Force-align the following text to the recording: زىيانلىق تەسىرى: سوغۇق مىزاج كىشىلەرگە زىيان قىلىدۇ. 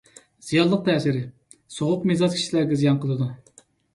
زىيانلىق 0.45 0.79
تەسىرى: 0.87 1.21
سوغۇق 1.75 2.09
مىزاج 2.11 2.35
كىشىلەرگە 2.39 2.79
زىيان 2.83 2.99
قىلىدۇ. 3.05 3.31